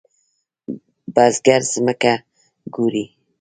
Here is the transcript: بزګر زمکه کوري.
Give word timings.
بزګر 1.13 1.61
زمکه 1.71 2.13
کوري. 2.73 3.05